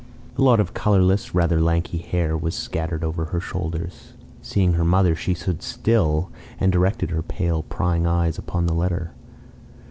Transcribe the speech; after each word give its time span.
A 0.35 0.41
lot 0.41 0.59
of 0.59 0.73
colourless, 0.73 1.35
rather 1.35 1.61
lanky 1.61 1.99
hair 1.99 2.35
was 2.35 2.55
scattered 2.55 3.03
over 3.03 3.25
her 3.25 3.39
shoulders. 3.39 4.13
Seeing 4.41 4.73
her 4.73 4.83
mother, 4.83 5.15
she 5.15 5.35
stood 5.35 5.61
still, 5.61 6.31
and 6.59 6.71
directed 6.71 7.11
her 7.11 7.21
pale 7.21 7.61
prying 7.61 8.07
eyes 8.07 8.39
upon 8.39 8.65
the 8.65 8.73
letter. 8.73 9.11